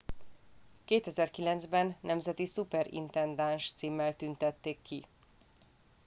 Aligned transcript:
2009 0.85 1.65
ben 1.67 1.95
nemzeti 2.01 2.45
szuperintendáns 2.45 3.71
címmel 3.73 4.15
tüntették 4.15 4.81
ki 4.81 5.03